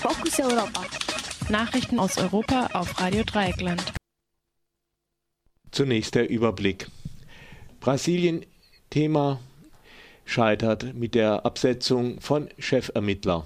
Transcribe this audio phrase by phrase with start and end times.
[0.00, 0.86] Fokus Europa.
[1.48, 3.82] Nachrichten aus Europa auf Radio Dreieckland.
[5.72, 6.86] Zunächst der Überblick.
[7.80, 8.46] Brasilien
[8.90, 9.40] Thema
[10.24, 13.44] scheitert mit der Absetzung von Chefermittler.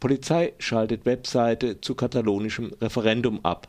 [0.00, 3.68] Polizei schaltet Webseite zu katalonischem Referendum ab.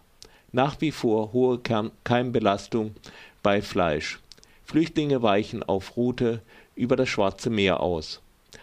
[0.51, 2.95] Nach wie vor hohe Keimbelastung
[3.43, 4.19] bei Fleisch.
[4.65, 6.41] Flüchtlinge weichen auf Route
[6.75, 8.21] über das Schwarze Meer aus.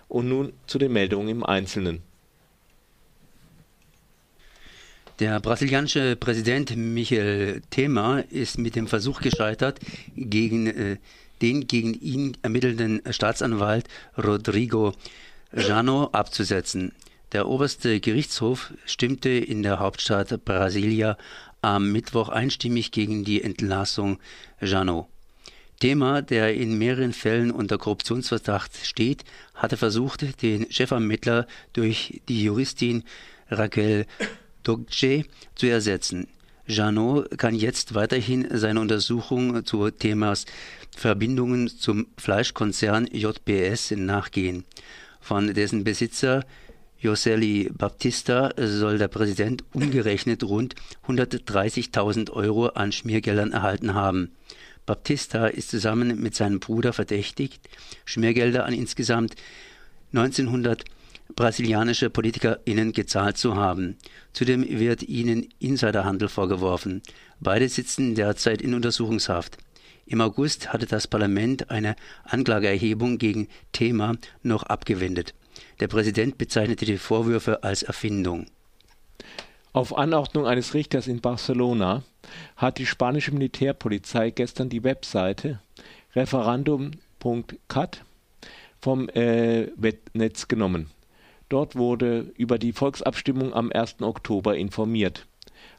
[0.08, 2.02] Und nun zu den Meldungen im Einzelnen.
[5.20, 9.78] Der brasilianische Präsident Michel Temer ist mit dem Versuch gescheitert,
[10.16, 10.96] gegen äh,
[11.42, 14.94] den gegen ihn ermittelnden Staatsanwalt Rodrigo
[15.52, 16.92] Jano abzusetzen.
[17.32, 21.18] Der oberste Gerichtshof stimmte in der Hauptstadt Brasilia
[21.60, 24.20] am Mittwoch einstimmig gegen die Entlassung
[24.62, 25.06] Jano.
[25.80, 33.04] Thema, der in mehreren Fällen unter Korruptionsverdacht steht, hatte versucht, den Chefermittler durch die Juristin
[33.50, 34.06] Raquel
[34.62, 35.24] Dogce
[35.54, 36.28] zu ersetzen.
[36.66, 40.46] Janot kann jetzt weiterhin seine Untersuchung zu Themas
[40.96, 44.64] Verbindungen zum Fleischkonzern JBS nachgehen.
[45.20, 46.44] Von dessen Besitzer
[46.98, 50.74] Joseli Baptista soll der Präsident umgerechnet rund
[51.08, 54.32] 130.000 Euro an Schmiergeldern erhalten haben.
[54.84, 57.68] Baptista ist zusammen mit seinem Bruder verdächtigt,
[58.04, 59.34] Schmiergelder an insgesamt
[60.12, 60.84] 1900
[61.34, 63.96] brasilianische PolitikerInnen gezahlt zu haben.
[64.32, 67.02] Zudem wird ihnen Insiderhandel vorgeworfen.
[67.40, 69.58] Beide sitzen derzeit in Untersuchungshaft.
[70.06, 75.34] Im August hatte das Parlament eine Anklageerhebung gegen Thema noch abgewendet.
[75.78, 78.46] Der Präsident bezeichnete die Vorwürfe als Erfindung.
[79.72, 82.02] Auf Anordnung eines Richters in Barcelona
[82.56, 85.60] hat die spanische Militärpolizei gestern die Webseite
[86.14, 88.04] referendum.cat
[88.80, 89.68] vom äh,
[90.12, 90.90] Netz genommen.
[91.50, 94.02] Dort wurde über die Volksabstimmung am 1.
[94.02, 95.26] Oktober informiert.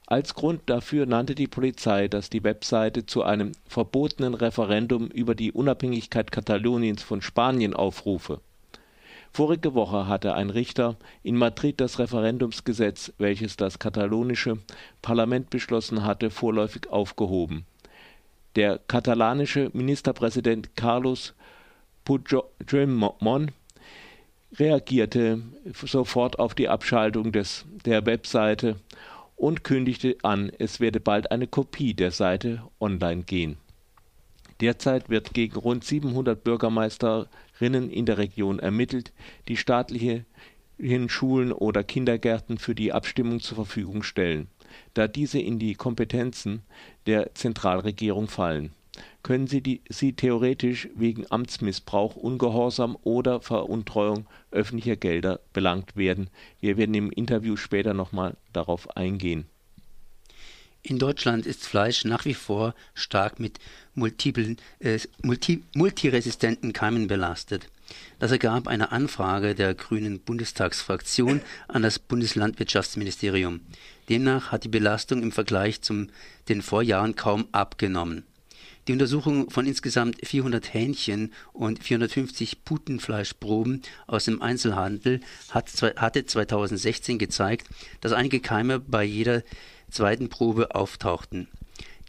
[0.05, 5.53] Als Grund dafür nannte die Polizei, dass die Webseite zu einem verbotenen Referendum über die
[5.53, 8.41] Unabhängigkeit Kataloniens von Spanien aufrufe.
[9.31, 14.57] Vorige Woche hatte ein Richter in Madrid das Referendumsgesetz, welches das katalonische
[15.01, 17.65] Parlament beschlossen hatte, vorläufig aufgehoben.
[18.57, 21.33] Der katalanische Ministerpräsident Carlos
[22.03, 23.53] Puigdemont
[24.57, 25.41] reagierte
[25.73, 28.75] sofort auf die Abschaltung des, der Webseite
[29.35, 33.57] und kündigte an, es werde bald eine Kopie der Seite online gehen.
[34.59, 39.11] Derzeit wird gegen rund 700 Bürgermeisterinnen in der Region ermittelt,
[39.47, 40.25] die staatliche
[41.07, 44.47] Schulen oder Kindergärten für die Abstimmung zur Verfügung stellen,
[44.93, 46.61] da diese in die Kompetenzen
[47.05, 48.73] der Zentralregierung fallen
[49.23, 56.29] können sie, die, sie theoretisch wegen Amtsmissbrauch, Ungehorsam oder Veruntreuung öffentlicher Gelder belangt werden.
[56.59, 59.45] Wir werden im Interview später nochmal darauf eingehen.
[60.83, 63.59] In Deutschland ist Fleisch nach wie vor stark mit
[63.93, 67.67] multiplen, äh, multi, multiresistenten Keimen belastet.
[68.17, 73.61] Das ergab eine Anfrage der Grünen Bundestagsfraktion an das Bundeslandwirtschaftsministerium.
[74.09, 76.07] Demnach hat die Belastung im Vergleich zu
[76.49, 78.23] den Vorjahren kaum abgenommen.
[78.91, 87.17] Die Untersuchung von insgesamt 400 Hähnchen und 450 Putenfleischproben aus dem Einzelhandel hat, hatte 2016
[87.17, 87.69] gezeigt,
[88.01, 89.43] dass einige Keime bei jeder
[89.89, 91.47] zweiten Probe auftauchten.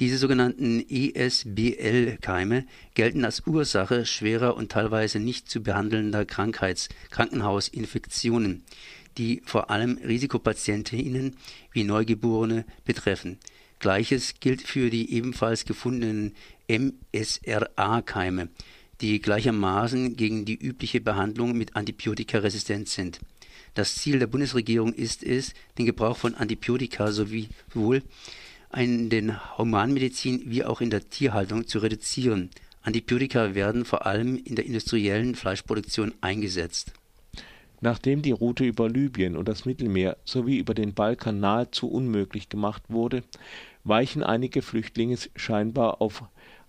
[0.00, 8.65] Diese sogenannten ESBL-Keime gelten als Ursache schwerer und teilweise nicht zu behandelnder Krankheits Krankenhausinfektionen,
[9.19, 11.37] die vor allem Risikopatientinnen
[11.71, 13.38] wie Neugeborene betreffen.
[13.82, 16.37] Gleiches gilt für die ebenfalls gefundenen
[16.69, 18.48] MSRA-Keime,
[19.00, 23.19] die gleichermaßen gegen die übliche Behandlung mit Antibiotika resistent sind.
[23.75, 28.04] Das Ziel der Bundesregierung ist es, den Gebrauch von Antibiotika sowie sowohl
[28.72, 32.50] in der Humanmedizin wie auch in der Tierhaltung zu reduzieren.
[32.82, 36.92] Antibiotika werden vor allem in der industriellen Fleischproduktion eingesetzt.
[37.82, 42.84] Nachdem die Route über Libyen und das Mittelmeer sowie über den Balkan nahezu unmöglich gemacht
[42.86, 43.24] wurde,
[43.83, 46.22] weichen einige Flüchtlinge scheinbar auf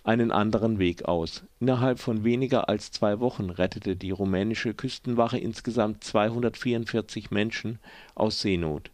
[0.03, 1.43] einen anderen Weg aus.
[1.59, 7.77] Innerhalb von weniger als zwei Wochen rettete die rumänische Küstenwache insgesamt 244 Menschen
[8.15, 8.89] aus Seenot,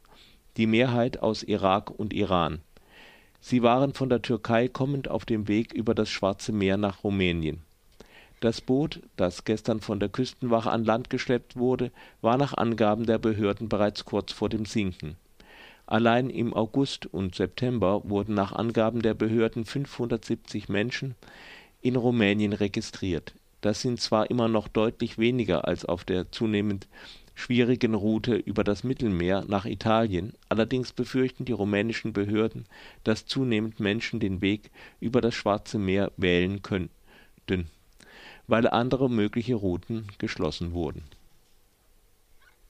[0.57, 2.59] die Mehrheit aus Irak und Iran.
[3.39, 7.63] Sie waren von der Türkei kommend auf dem Weg über das Schwarze Meer nach Rumänien.
[8.39, 11.91] Das Boot, das gestern von der Küstenwache an Land geschleppt wurde,
[12.21, 15.17] war nach Angaben der Behörden bereits kurz vor dem Sinken
[15.89, 21.15] Allein im August und September wurden nach Angaben der Behörden 570 Menschen
[21.81, 23.33] in Rumänien registriert.
[23.61, 26.87] Das sind zwar immer noch deutlich weniger als auf der zunehmend
[27.33, 32.65] schwierigen Route über das Mittelmeer nach Italien, allerdings befürchten die rumänischen Behörden,
[33.03, 34.69] dass zunehmend Menschen den Weg
[34.99, 37.71] über das Schwarze Meer wählen könnten,
[38.49, 41.03] weil andere mögliche Routen geschlossen wurden